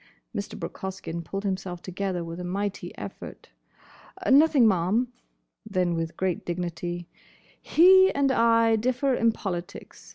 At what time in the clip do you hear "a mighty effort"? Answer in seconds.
2.39-3.49